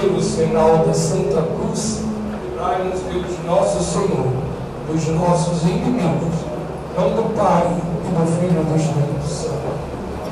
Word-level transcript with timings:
pelo 0.00 0.20
sinal 0.20 0.78
da 0.78 0.92
Santa 0.92 1.42
Cruz, 1.42 2.02
livrai-nos 2.42 3.00
Deus 3.00 3.44
nosso 3.46 3.82
Senhor, 3.82 4.26
dos 4.88 5.06
nossos 5.08 5.62
inimigos, 5.62 6.34
não 6.96 7.10
do 7.10 7.34
Pai 7.36 7.62
e 7.62 8.08
do 8.08 8.26
Filho 8.40 8.60
e 8.60 8.64
do 8.64 8.76
Espírito 8.76 9.26
Santo. 9.26 9.54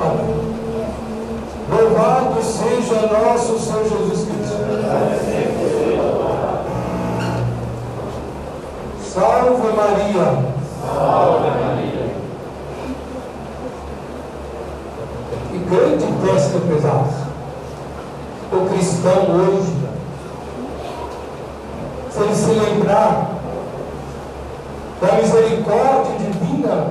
Amém. 0.01 0.53
Louvado 1.71 2.43
seja 2.43 3.07
nosso 3.07 3.59
Senhor 3.59 3.85
Jesus 3.85 4.29
Cristo. 4.29 4.57
Salve 9.01 9.77
Maria. 9.77 10.53
Salve 10.85 11.51
Maria. 11.51 12.13
Que 15.51 15.59
grande 15.59 16.07
festa 16.27 16.59
pesada 16.61 17.22
o 18.53 18.69
cristão 18.69 19.23
hoje, 19.31 19.73
se 22.11 22.21
ele 22.21 22.35
se 22.35 22.51
lembrar 22.51 23.31
da 25.01 25.13
misericórdia 25.15 26.17
divina, 26.19 26.87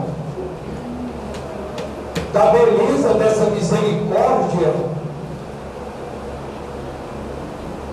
da 2.34 2.46
beleza 2.48 3.14
dessa 3.14 3.46
misericórdia, 3.52 4.74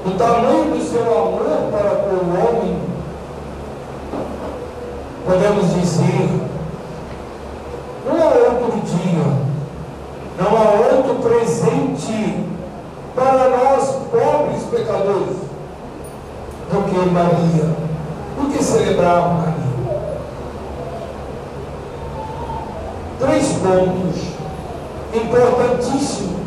do 0.05 0.17
tamanho 0.17 0.75
do 0.75 0.83
seu 0.83 1.03
amor 1.03 1.45
para 1.71 1.91
com 1.97 2.15
o 2.15 2.31
homem, 2.35 2.79
podemos 5.27 5.75
dizer, 5.75 6.31
não 8.07 8.17
há 8.17 8.29
outro 8.51 8.81
dia, 8.81 9.49
não 10.41 10.57
há 10.57 10.95
outro 10.95 11.15
presente 11.17 12.49
para 13.15 13.49
nós, 13.51 13.91
pobres 14.11 14.63
pecadores, 14.71 15.37
Maria. 17.09 17.75
Por 18.37 18.51
que 18.51 18.63
celebrar 18.63 19.35
Maria? 19.35 19.69
Três 23.21 23.53
pontos 23.55 24.23
importantíssimos 25.15 26.39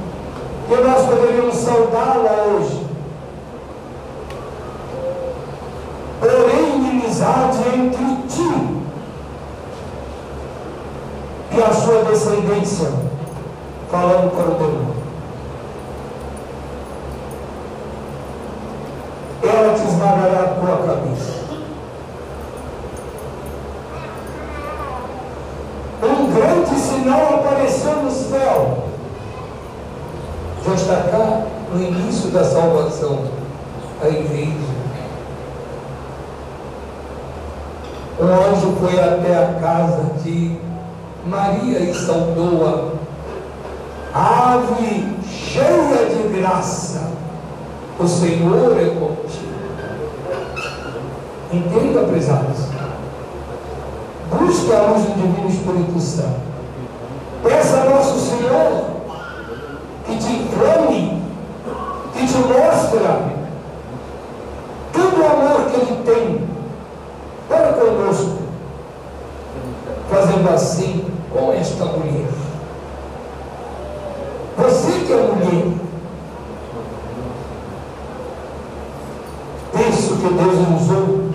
que 0.67 0.75
nós 0.75 1.05
poderíamos 1.05 1.55
saudá-la 1.55 2.43
hoje. 2.43 2.85
Porém, 6.19 6.75
inimizade 6.75 7.57
entre 7.73 8.27
ti 8.27 8.81
e 11.51 11.61
a 11.61 11.73
sua 11.73 12.03
descendência, 12.05 12.89
falando 13.89 14.31
para 14.31 14.51
o 14.51 14.55
demônio. 14.55 15.01
ela 19.43 19.73
te 19.73 19.81
Um 26.72 26.73
grande 26.73 26.80
sinal 26.80 27.36
apareceu 27.36 27.95
no 27.97 28.11
céu. 28.11 28.88
Já 30.66 30.73
está 30.73 30.95
cá 31.09 31.41
no 31.73 31.81
início 31.81 32.30
da 32.31 32.44
salvação, 32.44 33.25
a 34.02 34.08
igreja. 34.08 34.72
Um 38.19 38.25
anjo 38.25 38.78
foi 38.80 39.00
até 39.00 39.36
a 39.36 39.59
casa 39.59 40.13
de 40.23 40.58
Maria 41.25 41.80
e 41.80 41.94
saudou-a. 41.94 43.02
Ave 44.13 45.17
cheia 45.25 46.09
de 46.09 46.39
graça 46.39 47.11
o 48.00 48.08
Senhor 48.08 48.78
é 48.80 48.85
contigo. 48.85 49.52
Entenda, 51.53 52.03
prezados. 52.03 52.59
Busque 54.31 54.74
a 54.74 54.81
luz 54.84 55.03
do 55.03 55.13
Divino 55.16 55.50
Espírito 55.50 56.00
Santo. 56.00 56.50
Peça 57.44 57.81
a 57.81 57.90
nosso 57.90 58.19
Senhor 58.19 58.85
que 60.06 60.18
te 60.18 60.31
inflame, 60.34 61.22
que 62.13 62.28
te 62.28 62.38
mostre 62.38 63.00
todo 64.94 65.22
o 65.22 65.25
amor 65.25 65.72
que 65.72 65.81
Ele 65.81 66.03
tem 66.03 66.47
para 67.47 67.74
conosco, 67.74 68.38
fazendo 70.09 70.50
assim 70.53 71.06
com 71.34 71.53
esta 71.53 71.85
mulher. 71.85 72.30
Você 74.57 75.06
que 75.06 75.13
é 75.13 75.18
mulher, 75.18 75.81
isso 79.90 80.16
que 80.16 80.34
Deus 80.34 80.81
usou 80.81 81.30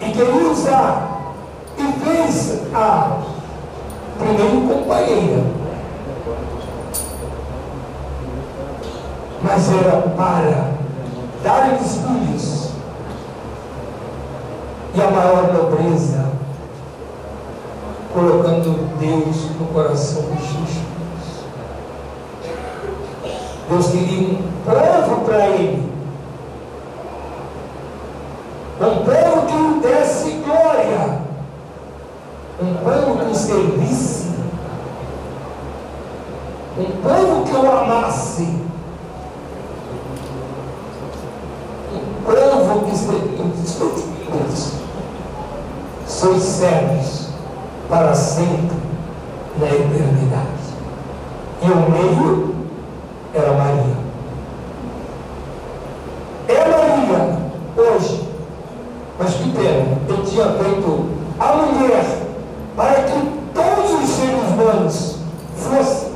e 0.00 0.10
queria 0.10 0.50
usar 0.50 1.34
e 1.78 1.92
fez 2.04 2.62
a 2.74 3.18
primeiro 4.18 4.68
companheira. 4.68 5.42
Mas 9.42 9.70
era 9.72 10.02
para 10.16 10.70
dar-lhes 11.42 11.98
filhos 11.98 12.70
e 14.94 15.00
a 15.00 15.10
maior 15.10 15.52
nobreza, 15.52 16.26
colocando 18.12 18.98
Deus 18.98 19.50
no 19.58 19.66
coração 19.66 20.22
de 20.22 20.42
Jesus. 20.42 20.86
Deus 23.68 23.86
queria 23.88 24.28
um 24.28 24.42
povo 24.64 25.24
para 25.24 25.46
ele 25.48 25.96
um 28.88 29.04
povo 29.04 29.46
que 29.46 29.86
desse 29.86 30.30
glória. 30.44 31.20
Um 32.60 32.74
povo 32.74 33.18
que 33.18 33.30
o 33.30 33.34
servisse. 33.34 34.30
Um 36.78 36.90
povo 37.02 37.44
que 37.44 37.54
o 37.54 37.72
amasse. 37.72 38.42
Um 41.92 42.24
povo 42.24 42.86
que 42.86 42.96
seus 42.96 44.06
seus 46.06 46.42
servos 46.42 47.28
para 47.88 48.14
sempre 48.14 48.76
na 49.58 49.66
eternidade. 49.66 50.66
E 51.62 51.70
o 51.70 51.90
meio 51.90 52.54
era 53.34 53.52
Maria. 53.52 53.96
É 56.48 56.68
Maria, 56.68 57.38
hoje, 57.76 58.28
mas 59.18 59.34
que 59.34 59.50
pena, 59.50 59.98
eu 60.08 60.24
tinha 60.24 60.44
feito 60.44 61.06
a 61.38 61.52
mulher 61.56 62.04
para 62.76 63.02
que 63.02 63.32
todos 63.54 64.02
os 64.02 64.08
seres 64.10 64.42
humanos 64.52 65.18
fossem. 65.56 66.12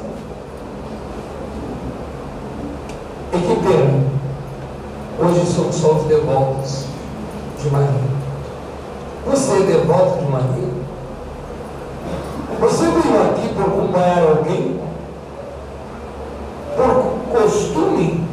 E 3.33 3.39
que 3.39 3.57
pena, 3.67 4.05
hoje 5.19 5.47
somos 5.47 5.77
só 5.77 5.93
os 5.93 6.05
devotos 6.05 6.85
de 7.63 7.71
Maria. 7.71 8.21
Você 9.27 9.53
é 9.53 9.63
devoto 9.63 10.19
de 10.19 10.31
Maria? 10.31 10.71
Você 12.61 12.85
veio 12.85 13.31
aqui 13.31 13.55
por 13.55 13.67
acompanhar 13.67 14.23
alguém? 14.23 14.81
Por 16.77 17.41
costume? 17.41 18.29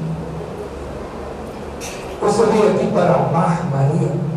Você 2.22 2.46
veio 2.46 2.72
aqui 2.72 2.92
para 2.92 3.14
amar 3.14 3.66
Maria? 3.72 4.28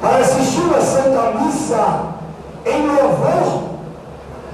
para 0.00 0.18
assistir 0.18 0.74
a 0.74 0.80
Santa 0.80 1.38
Missa 1.38 2.04
em 2.64 2.86
louvor 2.86 3.64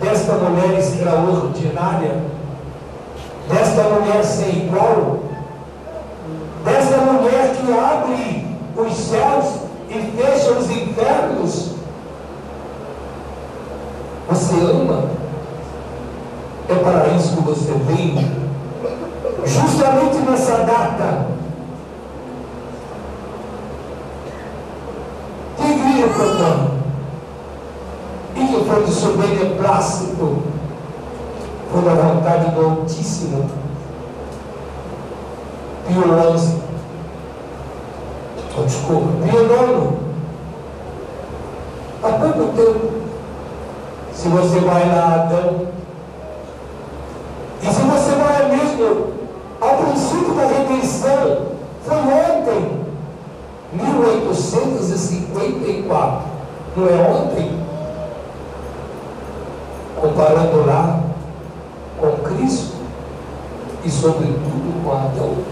desta 0.00 0.32
mulher 0.34 0.78
extraordinária, 0.78 2.22
desta 3.48 3.82
mulher 3.82 4.24
sem 4.24 4.66
igual, 4.66 5.18
desta 6.64 6.96
mulher 6.98 7.54
que 7.54 7.72
abre 7.72 8.46
os 8.76 8.96
céus 8.96 9.61
e 9.94 10.10
deixa 10.16 10.52
os 10.52 10.70
infernos. 10.70 11.72
Você 14.28 14.54
ama? 14.54 15.10
É 16.68 16.74
para 16.76 17.08
isso 17.08 17.36
que 17.36 17.42
você 17.42 17.72
veio. 17.72 18.42
Justamente 19.44 20.16
nessa 20.18 20.58
data. 20.58 21.26
Que 25.58 25.64
igreja, 25.64 26.08
portanto? 26.16 26.72
E 28.34 28.46
que 28.46 28.64
foi 28.64 28.82
do 28.82 28.90
seu 28.90 29.58
plástico, 29.58 30.42
foi 31.70 31.82
da 31.82 31.94
vontade 31.94 32.50
do 32.52 32.64
Altíssimo. 32.64 33.50
Pio 35.86 36.30
11 36.32 36.71
Washington, 38.62 38.66
desculpa, 38.66 39.08
Pionono. 39.22 39.98
Há 42.02 42.08
pouco 42.12 42.52
tempo, 42.56 42.90
se 44.12 44.28
você 44.28 44.60
vai 44.60 44.88
lá, 44.88 45.14
Adão, 45.14 45.66
e 47.62 47.66
se 47.66 47.82
você 47.82 48.12
vai 48.16 48.48
mesmo 48.50 49.12
ao 49.60 49.76
princípio 49.78 50.34
da 50.34 50.46
redenção, 50.46 51.48
foi 51.84 51.96
ontem, 51.96 52.80
1854, 53.72 56.22
não 56.76 56.88
é 56.88 56.94
ontem? 57.08 57.62
Comparando 60.00 60.66
lá 60.66 61.00
com 62.00 62.10
Cristo 62.24 62.72
e, 63.84 63.90
sobretudo, 63.90 64.82
com 64.82 64.90
Adão. 64.90 65.51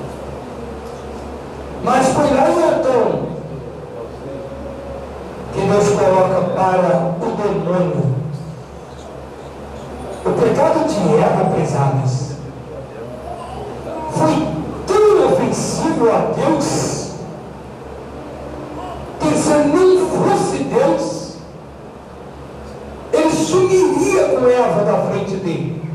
Mas 1.83 2.15
lá 2.15 2.51
em 2.51 2.63
Adão 2.63 3.31
que 5.53 5.61
Deus 5.61 5.89
coloca 5.91 6.41
para 6.55 7.15
o 7.21 7.31
demônio. 7.37 8.21
O 10.25 10.31
pecado 10.33 10.87
de 10.87 11.17
Eva, 11.17 11.51
pesados, 11.57 12.33
foi 14.13 14.47
tão 14.87 15.33
ofensivo 15.33 16.11
a 16.11 16.33
Deus, 16.35 17.15
que 19.19 19.35
se 19.35 19.51
não 19.51 20.07
fosse 20.09 20.65
Deus, 20.65 21.37
ele 23.13 23.31
sumiria 23.31 24.29
com 24.29 24.47
Eva 24.47 24.85
da 24.85 25.11
frente 25.11 25.37
dele. 25.37 25.91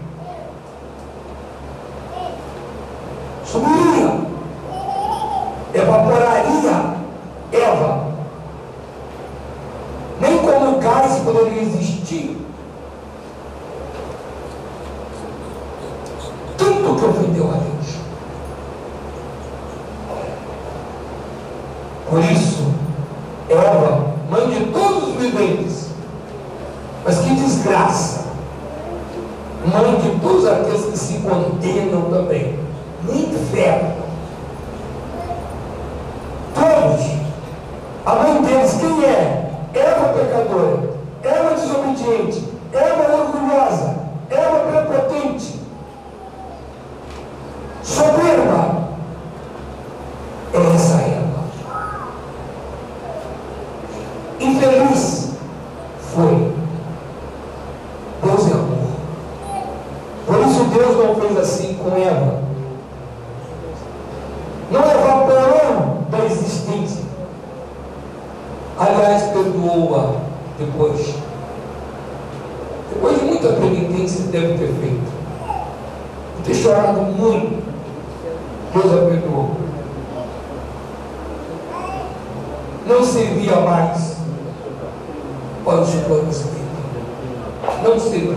Sumiria, 3.46 4.20
evaporaria 5.74 6.96
Eva. 7.52 8.16
Nem 10.20 10.38
como 10.40 10.80
gás 10.80 11.20
poderia 11.20 11.62
existir. 11.62 12.38
Tanto 16.58 16.96
que 16.96 17.06
ofendeu 17.06 17.50
a 17.50 17.58
Deus. 17.58 17.96
Por 22.10 22.20
isso, 22.20 22.74
Eva, 23.50 24.14
mãe 24.30 24.50
de 24.50 24.66
todos 24.72 25.10
os 25.10 25.16
viventes, 25.16 25.90
mas 27.04 27.20
que 27.20 27.36
desgraça, 27.36 28.26
mãe 29.66 29.96
de 30.00 30.20
todos 30.20 30.46
aqueles 30.46 30.86
que 30.86 30.98
se 30.98 31.20
condenam 31.20 32.04
também, 32.12 32.60
no 33.04 33.16
inferno. 33.16 33.94
Todos, 36.54 37.06
a 38.06 38.16
mãe 38.16 38.42
deles, 38.44 38.78
quem 38.80 39.04
é? 39.04 39.52
Eva 39.74 40.14
pecadora, 40.14 40.90
Eva 41.24 41.56
desobediente, 41.56 42.48
Eva 42.72 43.24
orgulhosa, 43.24 43.96
Eva 44.30 44.60
prepotente, 44.60 45.60
soberba. 47.84 48.86
É 50.54 50.76
essa 50.76 51.02
Eva. 51.02 51.26
Infeliz 54.40 55.32
foi. 56.14 56.54
Deus 58.24 58.48
é 58.48 58.54
amor. 58.54 58.86
Por 60.26 60.40
isso 60.48 60.64
Deus 60.66 60.98
não 60.98 61.16
fez 61.16 61.38
assim 61.38 61.74
com 61.76 61.90
Eva. 61.96 62.42
Não 64.72 64.82
evaporou 64.82 66.06
da 66.10 66.26
existência. 66.26 67.04
Aliás, 68.80 69.24
perdoou-a 69.24 70.16
depois. 70.58 71.16
Depois 72.94 73.20
de 73.20 73.26
muita 73.26 73.54
penitência 74.66 74.72
que 74.72 74.72
deve 74.72 74.74
ter 74.74 74.74
feito. 74.80 75.12
De 76.38 76.44
ter 76.44 76.56
chorado 76.56 77.02
muito. 77.02 77.64
Deus 78.74 78.94
a 78.94 79.06
perdoou. 79.06 79.56
Não 82.88 83.04
servia 83.04 83.56
mais 83.62 84.18
para 85.64 85.82
os 85.82 85.90
planos 85.90 86.40
dele. 86.40 86.66
Não 87.84 88.00
servia. 88.00 88.36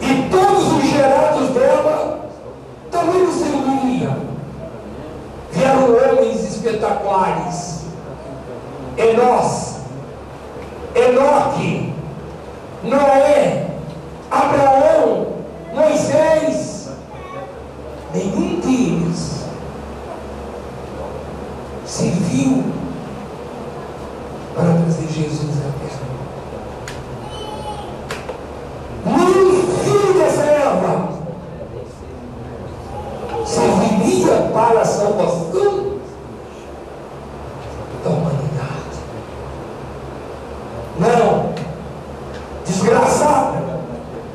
E 0.00 0.28
todos 0.30 0.72
os 0.72 0.90
gerados 0.90 1.48
dela 1.50 2.28
também 2.90 3.22
não 3.22 3.32
serviriam. 3.32 4.16
Vieram 5.52 5.84
homens 5.84 6.44
espetaculares. 6.44 7.82
Enós, 8.98 9.76
Enoque, 10.94 11.94
Noé, 12.84 13.61
Abraão, 14.32 15.26
Moisés, 15.74 16.88
nenhum 18.14 18.60
deles 18.60 19.44
serviu 21.84 22.64
para 24.54 24.72
trazer 24.72 25.08
Jesus 25.08 25.58
à 25.58 25.70
terra. 25.78 26.12
Nem 29.04 29.62
filho 29.84 30.14
dessa 30.14 30.42
Eva 30.42 31.08
serviria 33.44 34.50
para 34.54 34.80
a 34.80 34.84
salvação 34.84 35.98
da 38.02 38.10
humanidade. 38.10 38.52
Não. 40.98 41.52
Desgraçado, 42.64 43.58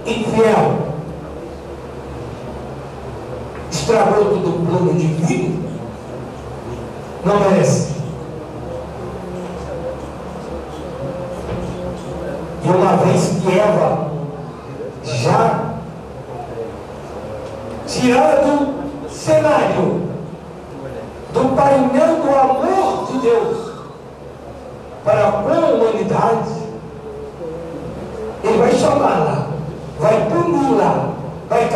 infiel, 0.06 0.78
estragou 3.72 4.26
todo 4.26 4.50
o 4.50 4.66
plano 4.66 4.94
divino, 4.94 5.64
não 7.26 7.40
merece. 7.40 7.96
E 12.64 12.70
uma 12.70 12.98
vez 12.98 13.38
que 13.42 13.60
Eva 13.60 14.12
já 15.04 15.74
tirada 17.88 18.42
do 18.42 19.10
cenário, 19.10 20.02
do 21.34 21.56
painel 21.56 22.18
do 22.18 22.36
amor 22.36 23.08
de 23.12 23.20
Deus 23.20 23.68
para 25.04 25.32
com 25.32 25.50
a 25.50 25.70
humanidade, 25.70 26.68
ele 28.44 28.58
vai 28.58 28.72
chamá-la, 28.74 29.48
vai 30.00 30.28
puni-la, 30.30 31.10
vai 31.50 31.70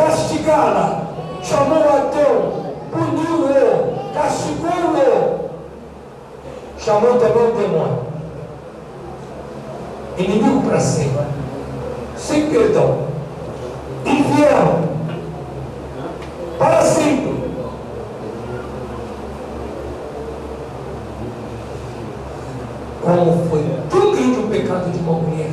castigá-la. 0.52 1.02
Chamou 1.42 1.78
Adão, 1.78 2.74
puniu-o, 2.92 4.12
castigou-o. 4.14 5.50
Chamou 6.78 7.18
também 7.18 7.48
o 7.48 7.52
demônio. 7.52 8.12
Inimigo 10.18 10.62
para 10.62 10.78
sempre, 10.78 11.24
sem 12.16 12.48
perdão, 12.50 12.98
infiel, 14.04 14.80
para 16.58 16.82
sempre. 16.82 17.32
Como 23.02 23.48
foi 23.48 23.64
tão 23.90 24.12
grande 24.12 24.38
o 24.38 24.48
pecado 24.48 24.92
de 24.92 24.98
uma 25.00 25.14
mulher, 25.14 25.50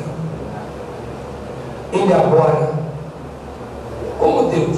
ele 1.91 2.13
agora, 2.13 2.73
como 4.19 4.49
Deus, 4.49 4.77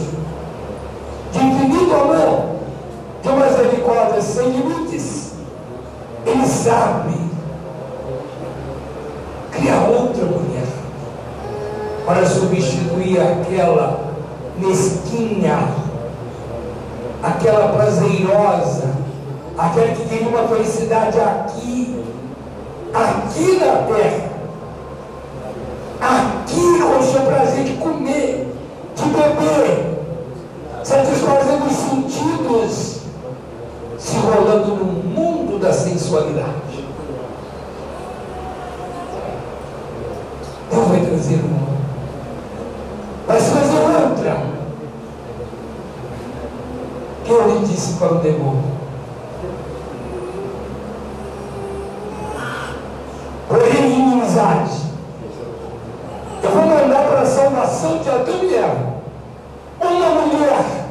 de 1.34 1.40
infinito 1.40 1.94
amor, 1.94 2.46
de 3.22 3.28
uma 3.28 3.46
misericórdia 3.46 4.22
sem 4.22 4.52
limites, 4.52 5.34
ele 6.26 6.46
sabe 6.46 7.20
criar 9.52 9.84
outra 9.90 10.24
mulher 10.26 10.68
para 12.06 12.26
substituir 12.26 13.20
aquela 13.20 14.00
mesquinha, 14.58 15.68
aquela 17.24 17.70
prazerosa, 17.70 18.90
aquela 19.58 19.88
que 19.90 20.10
tem 20.10 20.28
uma 20.28 20.48
felicidade 20.48 21.20
aqui, 21.20 22.04
aqui 22.94 23.58
na 23.58 23.76
terra, 23.84 24.32
aqui 26.02 26.80
com 26.82 27.00
o 27.00 27.04
seu 27.04 27.22
prazer 27.22 27.64
de 27.64 27.74
comer, 27.74 28.54
de 28.96 29.04
beber, 29.04 30.00
satisfazendo 30.84 31.66
os 31.66 31.74
sentidos, 31.74 33.02
se 34.00 34.18
rolando 34.18 34.76
no 34.76 34.86
mundo 34.86 35.60
da 35.60 35.72
sensualidade. 35.72 36.72
Deus 40.72 40.88
vai 40.88 41.02
trazer 41.02 41.42
uma, 41.44 41.61
Disse 47.64 47.94
para 47.94 48.14
o 48.14 48.20
demônio. 48.20 48.64
Porém, 53.48 54.00
inimizade. 54.00 54.82
Eu 56.44 56.50
vou 56.50 56.66
mandar 56.66 57.08
para 57.08 57.22
a 57.22 57.26
salvação 57.26 58.00
de 58.00 58.10
Adão 58.10 58.44
e 58.44 59.86
uma 59.86 60.26
mulher 60.26 60.82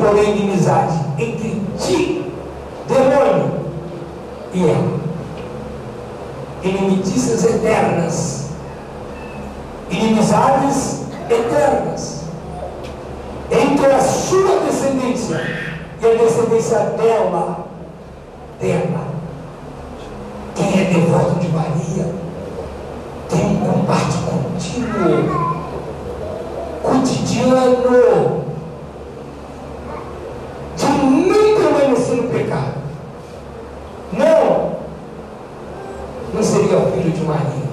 porém 0.00 0.36
inimizade 0.36 0.98
entre 1.18 1.62
ti, 1.78 2.32
demônio, 2.88 3.60
e 4.52 4.68
ela. 4.68 5.00
Inimitices 6.62 7.44
eternas, 7.44 8.48
inimizades 9.90 11.02
eternas, 11.28 12.19
entre 13.50 13.86
a 13.86 14.00
sua 14.00 14.60
descendência 14.60 15.40
e 16.00 16.06
a 16.06 16.14
descendência 16.14 16.78
dela, 16.78 17.66
dela. 18.60 19.10
Quem 20.54 20.80
é 20.80 20.84
devoto 20.84 21.40
de 21.40 21.48
Maria 21.48 22.14
tem 23.28 23.46
um 23.46 23.72
combate 23.72 24.18
contínuo, 24.28 25.60
cotidiano, 26.82 28.44
de 30.76 30.86
não 30.86 31.56
permanecer 31.56 32.16
no 32.16 32.28
pecado. 32.28 32.80
Não, 34.12 34.76
não 36.34 36.42
seria 36.42 36.78
o 36.78 36.92
filho 36.92 37.10
de 37.10 37.22
Maria. 37.22 37.70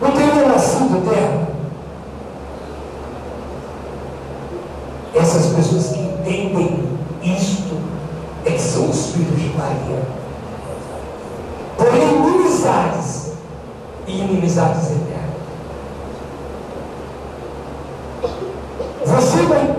Não 0.00 0.10
teria 0.12 0.48
nascido 0.48 1.04
dela. 1.08 1.46
Essas 5.16 5.46
pessoas 5.46 5.88
que 5.88 6.00
entendem 6.00 6.98
isto 7.22 7.74
é 8.44 8.50
que 8.50 8.60
são 8.60 8.90
os 8.90 9.12
filhos 9.12 9.40
de 9.40 9.48
Maria. 9.56 10.02
Porém, 11.78 12.02
inimizades 12.02 13.32
e 14.06 14.18
inimizades 14.18 14.90
eternas. 14.90 15.26
Você 19.04 19.42
vai 19.42 19.76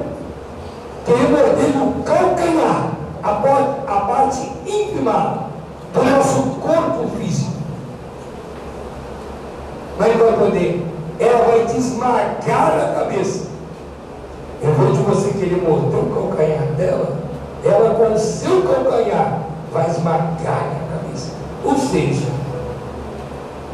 ter 1.05 1.29
morder 1.29 1.83
o 1.83 2.03
calcanhar, 2.03 2.91
a 3.23 3.33
parte, 3.33 3.79
a 3.87 3.99
parte 4.01 4.51
íntima 4.65 5.49
do 5.93 6.03
nosso 6.03 6.41
corpo 6.61 7.07
físico. 7.17 7.51
Mas 9.99 10.17
vai 10.17 10.33
poder, 10.33 10.85
ela 11.19 11.45
vai 11.45 11.65
te 11.65 11.77
esmagar 11.77 12.73
a 12.73 12.99
cabeça. 12.99 13.47
Em 14.61 14.71
vez 14.71 14.97
de 14.97 15.03
você 15.03 15.29
querer 15.37 15.61
morder 15.61 15.99
o 15.99 16.13
calcanhar 16.13 16.65
dela, 16.75 17.15
ela 17.63 17.95
com 17.95 18.13
o 18.13 18.19
seu 18.19 18.63
calcanhar 18.63 19.39
vai 19.71 19.89
esmagar 19.89 20.63
a 20.63 20.97
cabeça. 20.97 21.31
Ou 21.63 21.77
seja, 21.77 22.27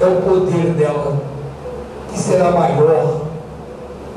é 0.01 0.05
o 0.05 0.21
poder 0.21 0.73
dela 0.73 1.17
que 2.11 2.19
será 2.19 2.51
maior 2.51 3.21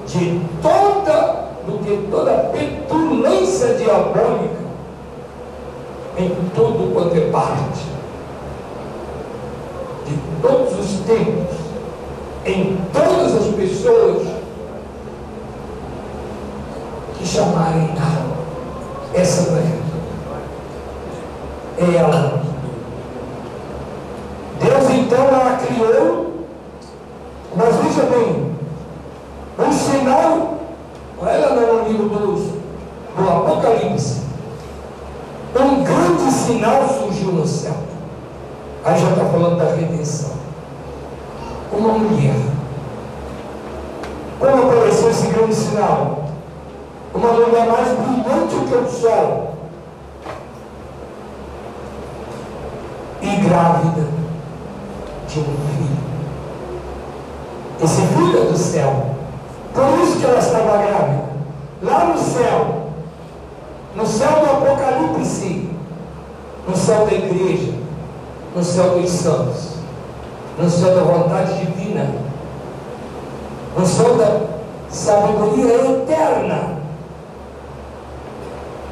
de 0.07 0.41
toda, 0.61 1.47
do 1.67 1.79
que 1.85 2.09
toda 2.11 2.46
petulância 2.57 3.75
diabólica 3.75 4.67
em 6.19 6.31
todo 6.55 6.93
quanto 6.95 7.17
é 7.17 7.31
parte 7.31 7.85
de 10.07 10.17
todos 10.41 10.79
os 10.79 11.01
tempos, 11.01 11.57
em 12.45 12.79
todas 12.93 13.35
as 13.35 13.55
pessoas 13.55 14.29
que 17.19 17.27
chamarem 17.27 17.91
a 17.99 19.19
essa 19.19 19.51
mulher. 19.51 19.79
É 21.79 21.97
ela. 21.97 22.43
Deus 24.61 24.91
então 24.91 25.27
a 25.27 25.57
criou, 25.57 26.47
mas 27.55 27.77
veja 27.77 28.03
bem, 28.05 28.57
um 29.59 29.73
sinal, 29.73 30.59
olha 31.21 31.39
lá 31.39 31.55
no 31.55 31.89
livro 31.89 32.09
do, 32.09 32.35
do 33.17 33.31
Apocalipse, 33.31 34.23
um 35.55 35.83
grande 35.83 36.31
sinal 36.47 36.89
surgiu 36.89 37.33
no 37.33 37.47
céu. 37.47 37.75
Aí 38.85 39.01
já 39.01 39.11
está 39.11 39.25
falando 39.25 39.59
da 39.59 39.75
redenção. 39.75 40.31
Uma 41.73 41.95
mulher. 41.95 42.37
Como 44.39 44.63
apareceu 44.63 45.11
esse 45.11 45.27
grande 45.27 45.55
sinal? 45.55 46.25
Uma 47.13 47.33
mulher 47.33 47.67
mais 47.67 47.89
brilhante 47.89 48.55
que 48.69 48.75
o 48.75 48.89
sol. 48.89 49.57
E 53.23 53.37
grávida 53.49 54.07
de 55.27 55.41
um 55.41 55.45
filho. 55.45 55.97
Esse 57.83 58.03
filho 58.03 58.43
é 58.43 58.45
do 58.53 58.57
céu. 58.57 59.07
Por 59.75 59.99
isso 60.05 60.19
que 60.19 60.25
ela 60.25 60.39
estava 60.39 60.79
grávida. 60.79 61.27
Lá 61.83 62.05
no 62.05 62.19
céu, 62.19 62.93
no 63.97 64.07
céu 64.07 64.31
do 64.41 64.51
Apocalipse, 64.51 65.66
no 66.67 66.77
céu 66.77 67.07
da 67.07 67.13
igreja, 67.13 67.73
no 68.55 68.65
céu 68.65 68.99
dos 68.99 69.11
santos, 69.11 69.69
no 70.59 70.69
céu 70.69 70.95
da 70.95 71.03
vontade 71.03 71.55
divina, 71.65 72.11
no 73.77 73.87
céu 73.87 74.17
da 74.17 74.41
sabedoria 74.91 75.75
eterna. 75.75 76.77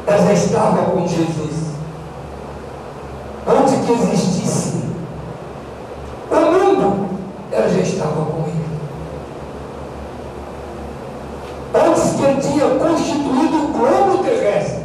Ela 0.07 0.19
já 0.19 0.33
estava 0.35 0.90
com 0.90 1.07
Jesus. 1.07 1.75
Antes 3.47 3.75
que 3.87 3.93
existisse 3.93 4.83
o 6.31 6.35
mundo, 6.35 7.09
ela 7.50 7.69
já 7.69 7.81
estava 7.81 8.25
com 8.25 8.45
ele. 8.49 8.64
Antes 11.75 12.12
que 12.12 12.23
ele 12.23 12.40
tinha 12.40 12.69
constituído 12.78 13.64
o 13.64 13.69
globo 13.69 14.23
terrestre, 14.23 14.85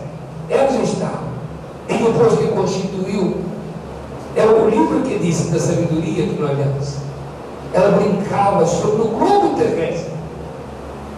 ela 0.49 0.71
já 0.71 0.81
estava. 0.81 1.29
E 1.89 1.93
depois 1.93 2.37
que 2.37 2.47
constituiu, 2.69 3.37
é 4.35 4.45
o 4.45 4.69
livro 4.69 5.01
que 5.01 5.17
disse 5.17 5.49
da 5.51 5.59
sabedoria 5.59 6.27
que 6.27 6.39
nós 6.39 6.57
lemos. 6.57 6.95
Ela 7.73 7.97
brincava 7.97 8.65
sobre 8.65 9.01
o 9.01 9.07
globo 9.07 9.57
terrestre. 9.57 10.13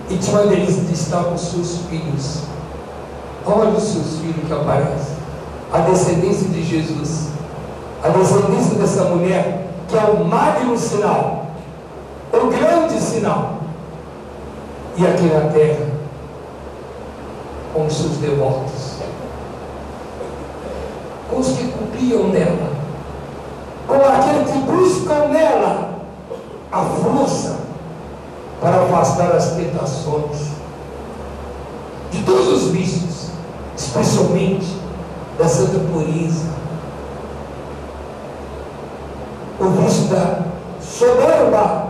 E 0.10 0.18
tinha 0.18 0.42
uma 0.42 0.48
delícia 0.48 0.84
de 0.84 0.94
estar 0.94 1.24
com 1.24 1.38
seus 1.38 1.80
filhos. 1.90 2.44
Olha 3.46 3.70
os 3.70 3.84
seus 3.84 4.18
filhos 4.20 4.48
que 4.48 4.54
aparecem. 4.54 5.16
A 5.72 5.80
descendência 5.80 6.48
de 6.50 6.64
Jesus. 6.64 7.30
A 8.04 8.10
descendência 8.10 8.76
dessa 8.76 9.04
mulher, 9.06 9.70
que 9.88 9.98
é 9.98 10.04
o 10.04 10.26
magno 10.26 10.78
sinal. 10.78 11.48
O 12.34 12.48
grande 12.48 13.00
sinal. 13.00 13.60
E 14.98 15.06
aqui 15.06 15.24
na 15.24 15.52
terra, 15.52 15.88
com 17.74 17.86
os 17.86 17.94
seus 17.94 18.18
devotos. 18.18 18.71
Os 21.38 21.48
que 21.48 21.72
copiam 21.72 22.28
nela. 22.30 22.72
Com 23.88 23.96
aqueles 23.96 24.52
que 24.52 24.60
buscam 24.60 25.28
nela 25.28 25.90
a 26.72 26.84
força 26.84 27.60
para 28.62 28.84
afastar 28.84 29.36
as 29.36 29.52
tentações 29.56 30.52
de 32.12 32.24
todos 32.24 32.48
os 32.48 32.72
vícios, 32.72 33.30
especialmente 33.76 34.78
da 35.38 35.48
santa 35.48 35.80
pureza, 35.92 36.46
o 39.60 39.66
vício 39.82 40.08
da 40.08 40.40
soberba. 40.82 41.81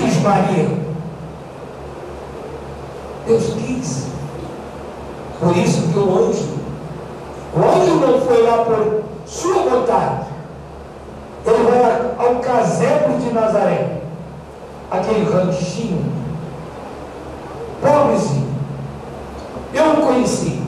quis, 0.00 0.22
Maria. 0.22 0.68
Deus 3.26 3.54
quis. 3.54 4.06
Por 5.40 5.56
isso 5.56 5.88
que 5.92 5.98
o 5.98 6.18
anjo, 6.18 6.58
o 7.54 7.58
anjo 7.58 7.94
não 7.94 8.20
foi 8.20 8.42
lá 8.42 8.64
por 8.64 9.04
sua 9.26 9.62
vontade. 9.62 10.26
Ele 11.46 11.70
vai 11.70 12.26
ao 12.26 12.40
casebre 12.40 13.16
de 13.18 13.32
Nazaré, 13.32 14.02
aquele 14.90 15.30
ranchinho, 15.30 16.04
pobrezinho. 17.80 18.48
Eu 19.72 19.94
não 19.94 20.06
conheci, 20.06 20.60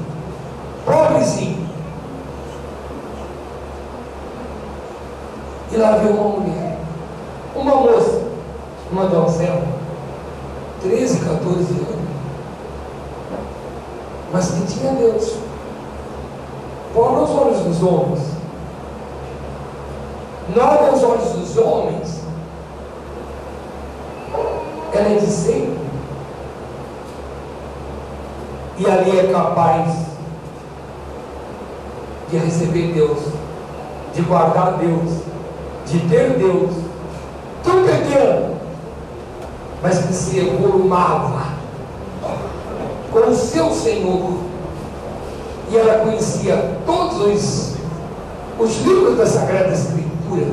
pobrezinho. 0.87 1.69
E 5.73 5.77
lá 5.77 5.93
veio 5.97 6.15
uma 6.15 6.41
mulher 6.41 6.70
uma 9.01 9.09
donzela, 9.09 9.67
13, 10.83 11.21
14 11.21 11.49
anos, 11.49 12.01
mas 14.33 14.51
que 14.51 14.67
tinha 14.67 14.93
Deus. 14.93 15.37
Fora 16.93 17.23
os 17.23 17.31
olhos 17.31 17.61
dos 17.61 17.83
homens. 17.83 18.21
Nada 20.55 20.89
aos 20.89 21.03
olhos 21.03 21.31
dos 21.31 21.57
homens. 21.57 22.21
Ela 24.93 25.09
é 25.09 25.19
discípula. 25.19 25.81
E 28.77 28.87
ali 28.87 29.19
é 29.19 29.33
capaz 29.33 29.95
de 32.31 32.39
receber 32.39 32.93
Deus, 32.93 33.19
de 34.15 34.23
guardar 34.23 34.79
Deus, 34.79 35.21
de 35.87 36.01
ter 36.09 36.39
Deus, 36.39 36.71
tão 37.63 37.85
pequeno, 37.85 38.50
mas 39.83 39.99
que 39.99 40.13
se 40.13 40.39
evolumava 40.39 41.61
com 43.13 43.31
o 43.31 43.35
seu 43.35 43.71
Senhor. 43.71 44.39
E 45.71 45.77
ela 45.77 46.05
conhecia 46.05 46.79
todos 46.85 47.21
os, 47.21 47.77
os 48.59 48.83
livros 48.83 49.17
da 49.17 49.27
Sagrada 49.27 49.73
Escritura, 49.73 50.47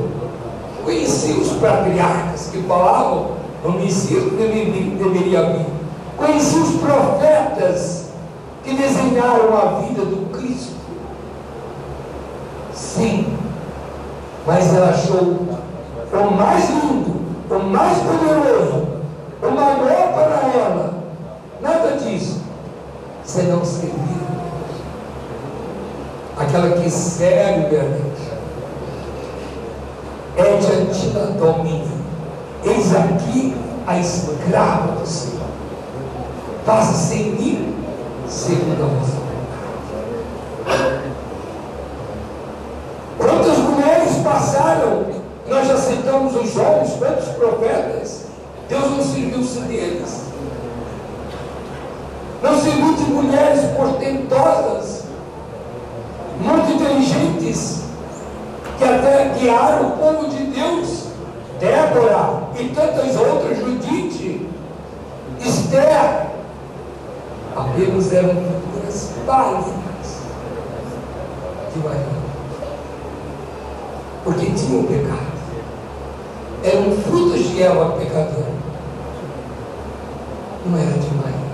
conhecia 0.84 1.34
os 1.34 1.52
patriarcas 1.54 2.48
que 2.52 2.62
falavam 2.62 3.32
no 3.64 3.72
Messias 3.72 4.24
que 4.24 4.36
deveria 4.36 5.42
vir, 5.52 5.66
conhecia 6.16 6.60
os 6.60 6.80
profetas 6.80 8.06
que 8.62 8.74
desenharam 8.74 9.56
a 9.56 9.80
vida 9.80 10.04
do 10.04 10.30
Cristo. 10.30 10.76
Sim, 12.72 13.26
mas 14.46 14.72
ela 14.72 14.90
achou 14.90 15.46
o 16.12 16.30
mais 16.36 16.70
lindo, 16.70 17.20
o 17.50 17.58
mais 17.58 17.98
poderoso, 17.98 18.97
maior 19.42 20.12
para 20.12 20.58
ela. 20.58 20.94
Nada 21.60 21.96
disso 21.96 22.42
serão 23.24 23.64
servir. 23.64 24.18
Aquela 26.36 26.70
que 26.70 26.90
serve 26.90 27.76
realmente 27.76 28.28
é 30.36 30.56
diante 30.56 31.08
da 31.08 31.24
domínio. 31.26 31.98
Eis 32.64 32.94
aqui 32.94 33.56
a 33.86 33.98
escrava 33.98 34.92
do 34.92 35.06
Senhor. 35.06 35.46
Faça-se 36.64 37.14
em 37.14 37.30
mim 37.32 37.74
segundo 38.28 38.84
a 38.84 38.86
vossa 38.86 39.18
Quantas 43.16 43.58
mulheres 43.58 44.16
passaram? 44.22 45.06
Nós 45.48 45.66
já 45.66 45.76
citamos 45.78 46.36
os 46.36 46.52
jovens, 46.52 46.92
quantos 46.98 47.28
profetas? 47.28 48.26
Deus 48.68 48.90
não 48.90 49.02
serviu-se 49.02 49.60
deles. 49.60 50.28
Não 52.42 52.60
serviu 52.60 52.94
de 52.94 53.02
mulheres 53.04 53.64
portentosas, 53.76 55.04
muito 56.40 56.72
inteligentes, 56.72 57.82
que 58.78 58.84
até 58.84 59.34
guiaram 59.38 59.88
o 59.88 59.90
povo 59.92 60.28
de 60.28 60.44
Deus. 60.44 61.08
Débora 61.58 62.44
e 62.56 62.68
tantas 62.68 63.16
outras, 63.16 63.58
Judite, 63.58 64.48
Esther, 65.40 66.28
apenas 67.56 68.12
eram 68.12 68.28
figuras 68.28 69.10
básicas 69.26 70.22
de 71.74 71.78
Maria. 71.80 72.18
Porque 74.22 74.46
tinham 74.46 74.84
pecado. 74.84 75.38
Eram 76.62 76.92
frutos 77.02 77.40
de 77.48 77.62
Eva 77.62 77.92
pecadora. 77.92 78.52
Não 80.66 80.78
era 80.78 80.92
de 80.92 81.14
Maria. 81.14 81.48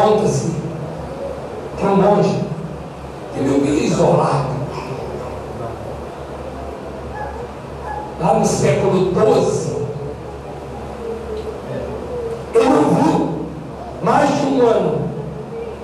Conta-se 0.00 0.52
que 1.76 1.84
um 1.84 1.96
monge 1.96 2.40
que 3.34 3.40
vivia 3.40 3.84
isolado, 3.84 4.50
lá 8.20 8.34
no 8.34 8.46
século 8.46 9.12
XII, 9.12 9.76
ele 12.54 12.68
ouviu 12.68 13.28
mais 14.00 14.40
de 14.40 14.46
um 14.46 14.66
ano, 14.68 15.00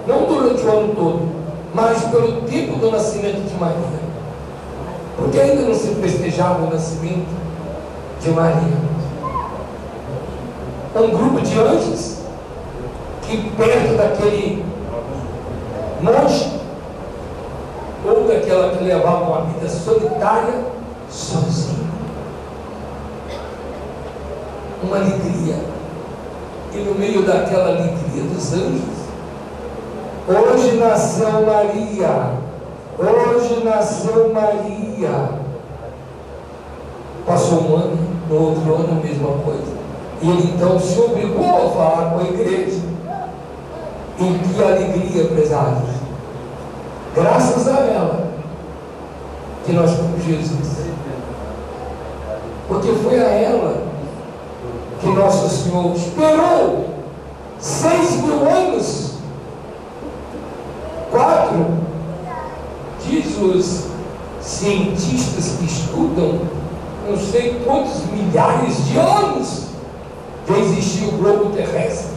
não 0.07 0.27
durante 0.27 0.63
o 0.63 0.71
ano 0.71 0.95
todo, 0.95 1.29
mas 1.75 2.05
pelo 2.05 2.43
tempo 2.43 2.79
do 2.79 2.93
nascimento 2.93 3.49
de 3.49 3.55
Maria. 3.59 4.05
Porque 5.17 5.41
ainda 5.41 5.63
não 5.63 5.75
se 5.75 5.89
festejava 5.89 6.63
o 6.63 6.71
nascimento 6.71 7.27
de 8.21 8.31
Maria. 8.31 8.85
Um 10.95 11.11
grupo 11.11 11.41
de 11.41 11.59
anjos 11.59 12.24
perto 13.57 13.97
daquele 13.97 14.65
monte, 16.01 16.61
ou 18.05 18.29
daquela 18.29 18.77
que 18.77 18.85
levava 18.85 19.25
uma 19.25 19.41
vida 19.47 19.69
solitária, 19.69 20.55
sozinho. 21.11 21.85
Uma 24.83 24.97
alegria. 24.97 25.57
E 26.75 26.79
no 26.79 26.95
meio 26.97 27.23
daquela 27.23 27.69
alegria 27.69 28.23
dos 28.35 28.53
anjos, 28.53 29.05
hoje 30.29 30.77
nasceu 30.77 31.47
Maria. 31.47 32.33
Hoje 32.99 33.65
nasceu 33.65 34.33
Maria. 34.33 35.45
Passou 37.27 37.63
um 37.63 37.77
ano, 37.77 37.99
no 38.29 38.49
outro 38.49 38.75
ano 38.75 39.01
a 39.01 39.07
mesma 39.07 39.29
coisa. 39.45 39.75
E 40.21 40.29
ele 40.29 40.53
então 40.55 40.79
se 40.79 41.01
obrigou 41.01 41.67
a 41.67 41.71
falar 41.71 42.11
com 42.11 42.21
a 42.21 42.25
igreja. 42.25 42.94
E 44.19 44.39
que 44.39 44.63
alegria, 44.63 45.25
prezados. 45.27 45.91
Graças 47.15 47.69
a 47.69 47.81
ela 47.81 48.33
que 49.65 49.73
nós 49.73 49.91
fomos 49.93 50.25
Jesus. 50.25 50.85
Porque 52.69 52.93
foi 53.03 53.19
a 53.21 53.29
ela 53.29 53.83
que 55.01 55.09
nosso 55.09 55.49
Senhor 55.49 55.95
esperou 55.97 56.87
seis 57.59 58.23
mil 58.23 58.49
anos. 58.49 59.15
Quatro, 61.11 61.67
diz 63.07 63.39
os 63.39 63.85
cientistas 64.41 65.57
que 65.59 65.67
estudam, 65.67 66.41
não 67.09 67.17
sei 67.17 67.63
quantos 67.65 68.05
milhares 68.07 68.85
de 68.87 68.99
anos 68.99 69.65
já 70.49 70.59
existiu 70.59 71.09
o 71.09 71.13
globo 71.13 71.51
terrestre. 71.51 72.14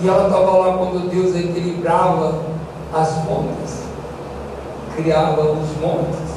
E 0.00 0.08
ela 0.08 0.28
estava 0.28 0.50
lá 0.52 0.78
quando 0.78 1.10
Deus 1.10 1.34
equilibrava 1.34 2.40
as 2.94 3.08
fontes, 3.24 3.82
criava 4.94 5.42
os 5.42 5.76
montes. 5.80 6.28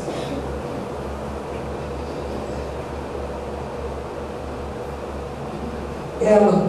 Ela, 6.19 6.67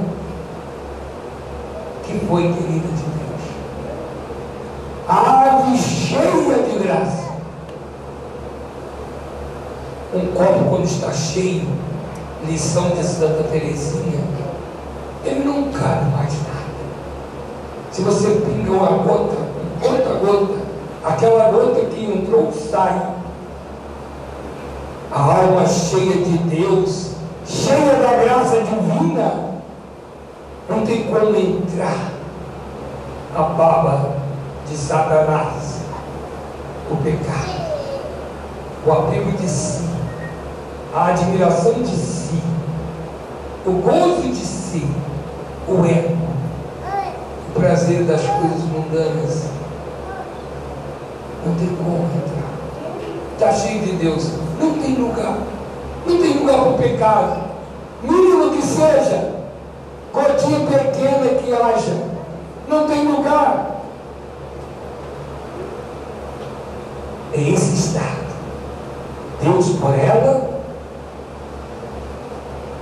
que 2.05 2.19
foi 2.27 2.43
querida 2.43 2.89
de 2.89 3.05
Deus, 3.05 3.43
ave 5.09 5.79
cheia 5.79 6.63
de 6.63 6.79
graça. 6.79 7.33
Um 10.15 10.27
copo, 10.33 10.69
quando 10.69 10.85
está 10.85 11.11
cheio, 11.11 11.67
lição 12.47 12.91
de 12.91 13.03
Santa 13.03 13.45
Teresinha, 13.45 14.21
ele 15.25 15.45
não 15.45 15.71
cabe 15.73 16.11
mais. 16.11 16.42
Se 17.93 18.01
você 18.01 18.41
pinga 18.41 18.71
uma 18.71 19.03
gota, 19.03 19.37
gota 19.83 20.15
gota, 20.25 20.55
aquela 21.05 21.53
gota 21.53 21.85
que 21.87 22.05
entrou 22.05 22.51
sai. 22.51 23.13
A 25.11 25.21
alma 25.21 25.67
cheia 25.67 26.25
de 26.25 26.39
Deus, 26.39 27.11
cheia 27.45 27.97
da 27.97 28.25
graça 28.25 28.63
divina, 28.63 29.53
não 30.71 30.87
tem 30.87 31.05
como 31.05 31.37
entrar 31.37 32.13
a 33.37 33.43
baba 33.43 34.17
de 34.67 34.75
Satanás, 34.75 35.83
o 36.91 36.97
pecado, 36.97 37.61
o 38.87 38.93
apego 38.93 39.33
de 39.33 39.47
si, 39.47 39.85
a 40.95 41.09
admiração 41.09 41.75
de 41.75 41.95
si, 41.95 42.43
o 43.67 43.73
gozo 43.73 44.29
de 44.31 44.35
si, 44.37 44.87
o 45.69 45.85
ego, 45.85 46.22
prazer 47.63 48.03
das 48.03 48.21
coisas 48.23 48.65
mundanas. 48.65 49.45
Não 51.47 51.55
tem 51.55 51.69
como 51.77 52.09
entrar. 52.17 52.43
Está 53.35 53.53
cheio 53.53 53.83
de 53.85 53.93
Deus. 53.93 54.33
Não 54.61 54.73
tem 54.75 54.97
lugar. 54.97 55.39
Não 56.05 56.19
tem 56.21 56.39
lugar 56.39 56.59
para 56.59 56.71
o 56.71 56.79
pecado. 56.79 57.43
Mínimo 58.03 58.51
que 58.51 58.63
seja. 58.63 59.33
Cotinha 60.13 60.67
pequena 60.67 61.41
que 61.41 61.53
haja. 61.53 62.03
Não 62.69 62.89
tem 62.89 63.07
lugar. 63.07 63.77
É 67.33 67.41
esse 67.41 67.75
estado. 67.77 68.27
Deus 69.41 69.69
por 69.77 69.95
ela. 69.95 70.51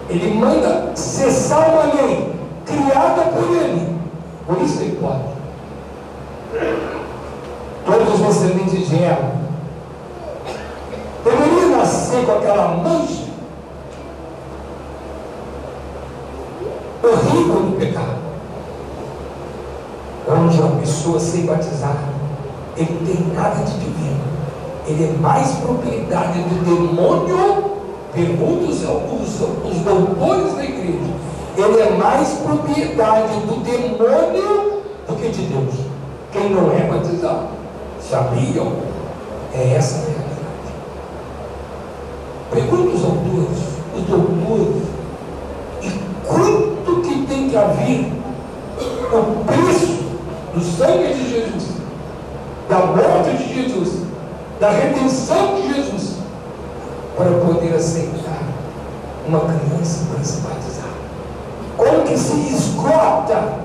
Ele 0.09 0.35
manda 0.35 0.93
cessar 0.97 1.69
uma 1.69 1.95
lei 1.95 2.35
criada 2.65 3.23
por 3.31 3.57
ele 3.57 3.90
isso 4.65 4.81
ele 4.81 4.99
pode. 5.01 5.41
Todos 7.87 8.15
os 8.15 8.21
descendentes 8.21 8.89
de 8.89 9.03
Eva 9.03 9.33
deveriam 11.25 11.77
nascer 11.77 12.25
com 12.25 12.33
aquela 12.33 12.77
mancha 12.77 13.31
horrível 17.03 17.63
do 17.63 17.79
pecado. 17.79 18.21
Onde 20.29 20.61
uma 20.61 20.81
pessoa 20.81 21.19
sem 21.19 21.47
batizar, 21.47 21.97
ele 22.77 23.01
tem 23.07 23.35
nada 23.35 23.65
de 23.65 23.73
divino. 23.73 24.21
Ele 24.87 25.05
é 25.05 25.19
mais 25.21 25.53
propriedade 25.57 26.41
do 26.43 26.65
demônio, 26.65 27.65
pergunta 28.13 28.71
os, 28.71 28.83
os, 28.83 29.41
os 29.65 29.79
doutores 29.83 30.55
da 30.55 30.65
igreja. 30.65 31.30
Ele 31.57 31.81
é 31.81 31.91
mais 31.91 32.29
propriedade 32.39 33.41
do 33.41 33.63
demônio 33.63 34.83
do 35.07 35.17
que 35.17 35.29
de 35.29 35.43
Deus. 35.43 35.75
Quem 36.33 36.51
não 36.51 36.73
é 36.73 36.83
batizado, 36.83 37.49
sabiam? 38.01 38.73
É 39.53 39.75
essa 39.75 39.97
a 39.97 40.01
realidade. 40.01 40.31
Pergunta 42.53 42.97
os 42.97 43.05
autores, 43.05 43.59
os 43.97 44.03
doutores, 44.05 44.83
e 45.83 45.91
quanto 46.27 47.03
que 47.03 47.27
tem 47.27 47.49
que 47.49 47.57
haver 47.57 48.13
o 49.13 49.45
preço 49.45 49.99
do 50.55 50.61
sangue 50.61 51.15
de 51.15 51.31
Jesus, 51.31 51.69
da 52.69 52.79
morte 52.79 53.37
de 53.37 53.55
Jesus, 53.55 54.05
da 54.61 54.71
redenção 54.71 55.55
de 55.57 55.75
Jesus, 55.75 56.17
para 57.17 57.31
poder 57.33 57.75
aceitar 57.75 58.43
uma 59.27 59.41
criança 59.41 60.07
para 60.13 60.25
se 60.25 60.41
batizar. 60.41 60.91
Como 61.77 62.03
que 62.03 62.17
se 62.17 62.55
esgota 62.55 63.61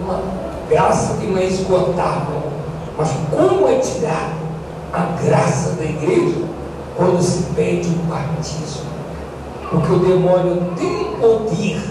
uma 0.00 0.20
graça 0.68 1.14
é 1.72 1.78
esgotável, 1.78 2.42
mas 2.96 3.10
como 3.30 3.68
é 3.68 3.78
tirar 3.78 4.32
a 4.92 5.00
graça 5.22 5.72
da 5.72 5.84
igreja 5.84 6.44
quando 6.96 7.22
se 7.22 7.44
pede 7.54 7.88
o 7.88 8.06
batismo? 8.06 8.92
Porque 9.70 9.92
o 9.92 9.98
demônio 10.00 10.72
tem 10.76 11.16
poder 11.16 11.82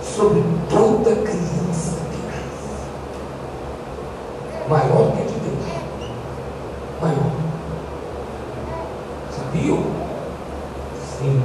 sobre 0.00 0.42
toda 0.70 1.14
criança 1.16 1.96
que 2.10 2.18
nasce. 2.26 2.86
Maior 4.68 5.12
que 5.12 5.24
de 5.24 5.38
Deus. 5.40 5.64
Maior. 7.02 7.30
Sabiam? 9.36 9.82
Sim. 11.18 11.42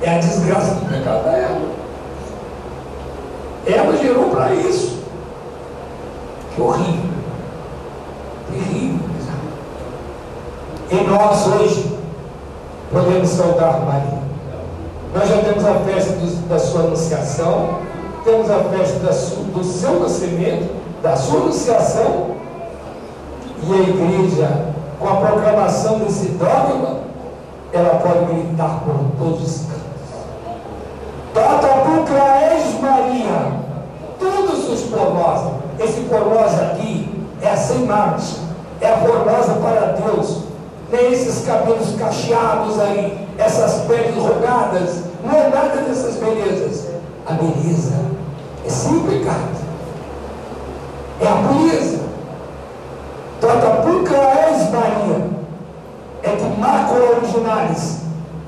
É 0.00 0.14
a 0.14 0.18
desgraça 0.18 0.76
do 0.76 0.88
pecado 0.88 1.24
da 1.24 1.32
Eva. 1.32 1.60
Ela 3.66 3.96
gerou 3.96 4.30
para 4.30 4.54
isso. 4.54 4.87
Horrível. 6.60 7.10
Terrível. 8.50 9.08
E 10.90 10.94
nós 11.04 11.46
hoje 11.46 11.98
podemos 12.90 13.28
saudar 13.28 13.80
Maria. 13.80 14.18
Nós 15.14 15.28
já 15.28 15.38
temos 15.38 15.64
a 15.64 15.74
festa 15.74 16.12
do, 16.14 16.48
da 16.48 16.58
sua 16.58 16.80
anunciação, 16.80 17.78
temos 18.24 18.50
a 18.50 18.58
festa 18.64 19.12
su, 19.12 19.36
do 19.36 19.62
seu 19.62 20.00
nascimento, 20.00 20.74
da 21.02 21.16
sua 21.16 21.40
anunciação, 21.40 22.38
e 23.62 23.72
a 23.72 23.78
igreja, 23.78 24.66
com 24.98 25.08
a 25.08 25.16
proclamação 25.16 25.98
desse 26.00 26.28
dogma, 26.30 27.00
ela 27.72 28.00
pode 28.00 28.32
gritar 28.32 28.80
por 28.84 28.94
todos 29.18 29.42
os 29.42 29.66
cantos. 29.66 29.78
Tata 31.34 31.68
és 32.52 32.80
Maria, 32.80 33.52
todos 34.18 34.68
os 34.68 34.82
formosos. 34.88 35.57
Esse 35.78 36.00
formosa 36.08 36.62
aqui 36.62 37.08
é 37.40 37.50
a 37.50 37.56
sem 37.56 37.86
marcha, 37.86 38.36
é 38.80 38.88
a 38.88 38.96
formosa 38.98 39.54
para 39.62 39.92
Deus. 39.92 40.42
Nem 40.90 41.12
esses 41.12 41.46
cabelos 41.46 41.94
cacheados 41.96 42.80
aí, 42.80 43.28
essas 43.38 43.86
peles 43.86 44.16
rogadas, 44.16 45.04
não 45.24 45.32
é 45.32 45.48
nada 45.48 45.82
dessas 45.82 46.16
belezas. 46.16 46.88
A 47.26 47.34
beleza 47.34 47.94
é 48.66 48.68
sem 48.68 49.00
pecado. 49.00 49.58
É 51.20 51.26
a 51.26 51.48
pureza. 51.48 52.00
Trata 53.40 53.82
pulcra 53.82 54.16
és 54.16 54.70
Maria. 54.70 55.28
É 56.22 56.34
de 56.34 56.60
mácula 56.60 57.16
originalis. 57.16 57.98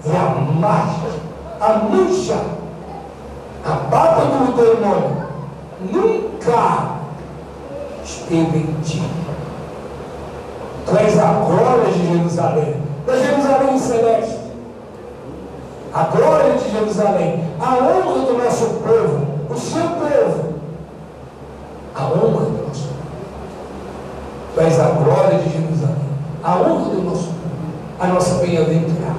É 0.04 0.16
a 0.16 0.30
marcha, 0.58 1.10
a 1.60 1.74
mancha, 1.84 2.38
a 3.64 3.70
baba 3.90 4.24
do 4.24 4.52
demônio. 4.56 5.28
Nunca 5.92 6.99
esteve 8.10 8.58
em 8.58 8.80
ti. 8.82 9.02
Tu 10.86 10.96
és 10.96 11.18
a 11.18 11.32
glória 11.32 11.92
de 11.92 12.06
Jerusalém. 12.06 12.76
Da 13.06 13.16
Jerusalém 13.16 13.78
celeste. 13.78 14.40
A 15.92 16.04
glória 16.04 16.54
de 16.54 16.70
Jerusalém, 16.70 17.44
a 17.58 17.74
honra 17.74 18.24
do 18.24 18.38
nosso 18.38 18.66
povo, 18.66 19.26
o 19.48 19.56
seu 19.56 19.82
povo, 19.82 20.54
a 21.96 22.04
honra 22.04 22.44
do 22.44 22.66
nosso 22.68 22.86
povo. 22.86 23.00
Tu 24.54 24.60
és 24.60 24.78
a 24.78 24.84
glória 24.90 25.38
de 25.38 25.50
Jerusalém, 25.50 25.96
a 26.44 26.56
honra 26.58 26.94
do 26.94 27.02
nosso 27.02 27.24
povo, 27.24 27.34
a 27.98 28.06
nossa 28.06 28.34
bem-aventurada, 28.36 29.16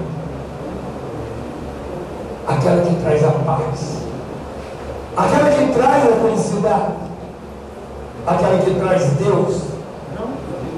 aquela 2.47 2.81
que 2.83 2.95
traz 3.03 3.23
a 3.25 3.31
paz, 3.31 3.97
aquela 5.17 5.49
que 5.49 5.73
traz 5.73 6.05
a 6.05 6.15
felicidade, 6.21 7.10
aquela 8.25 8.57
que 8.59 8.73
traz 8.75 9.03
Deus, 9.13 9.61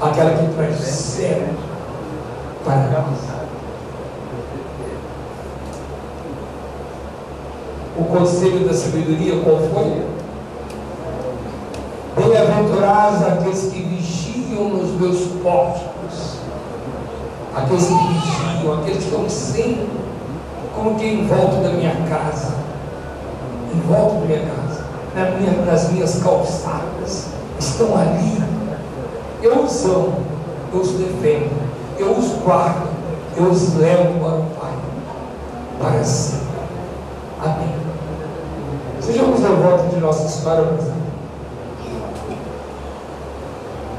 aquela 0.02 0.32
que 0.32 0.54
traz 0.56 0.80
o 0.80 0.84
céu 0.84 1.42
para 2.64 2.78
nós. 2.90 3.34
o 7.98 8.04
conselho 8.06 8.68
da 8.68 8.74
sabedoria 8.74 9.40
qual 9.44 9.58
foi? 9.58 10.04
Bem-aventurados 12.16 13.26
aqueles 13.26 13.72
que 13.72 13.82
vigiam 13.82 14.70
nos 14.70 15.00
meus 15.00 15.28
postos, 15.44 16.38
aqueles 17.56 17.86
que 17.86 17.94
vigiam, 17.94 18.80
aqueles 18.80 18.98
que 18.98 19.04
estão 19.04 19.30
sempre, 19.30 19.90
como 20.76 20.96
que 20.96 21.06
em 21.06 21.28
volta 21.28 21.58
da 21.58 21.70
minha 21.70 21.96
casa, 22.10 22.54
em 23.74 23.80
volta 23.82 24.16
da 24.16 24.26
minha 24.26 24.40
casa, 24.40 24.84
na 25.16 25.32
minha, 25.32 25.66
nas 25.66 25.92
minhas 25.92 26.22
calçadas, 26.24 27.28
estão 27.74 27.98
ali. 27.98 28.44
Eu 29.42 29.64
os 29.64 29.86
amo, 29.86 30.16
eu 30.72 30.80
os 30.80 30.92
defendo, 30.92 31.52
eu 31.98 32.12
os 32.12 32.28
guardo, 32.44 32.88
eu 33.36 33.46
os 33.46 33.76
levo 33.76 34.20
para 34.20 34.36
o 34.36 34.46
Pai, 34.60 34.74
para 35.80 36.04
sempre. 36.04 36.44
Amém. 37.44 37.76
Sejamos 39.02 39.40
devotos 39.42 39.90
de 39.92 40.00
Nossa 40.00 40.30
Senhora, 40.30 40.62
meus 40.62 40.82
amigos. 40.82 41.04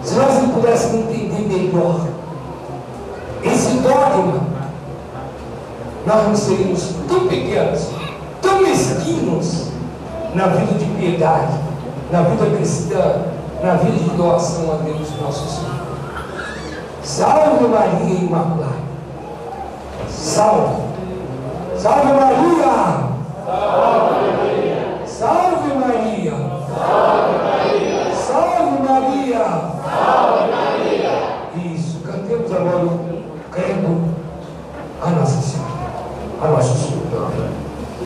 Se 0.02 0.14
nós 0.14 0.34
não 0.34 0.48
pudéssemos 0.50 0.94
entender 0.94 1.72
melhor 1.72 2.06
esse 3.42 3.78
dogma, 3.78 4.40
nós 6.06 6.26
não 6.26 6.36
seríamos 6.36 6.94
tão 7.06 7.26
pequenos, 7.26 7.88
tão 8.40 8.62
mesquinhos 8.62 9.68
na 10.34 10.46
vida 10.48 10.78
de 10.78 10.84
piedade, 10.98 11.58
na 12.10 12.22
vida 12.22 12.56
cristã, 12.56 13.33
na 13.64 13.76
vida 13.76 13.98
de 13.98 14.10
doação 14.10 14.72
a 14.72 14.76
Deus 14.84 15.08
nosso 15.22 15.48
Senhor. 15.48 15.74
Salve 17.02 17.64
Maria 17.66 18.20
Imaculada. 18.20 18.74
Salve. 20.10 20.82
Salve 21.78 22.12
Maria. 22.12 23.08
Salve. 23.46 24.13